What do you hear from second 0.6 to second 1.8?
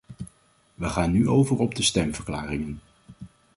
We gaan nu over op